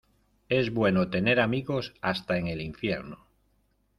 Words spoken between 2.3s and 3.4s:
en el infierno.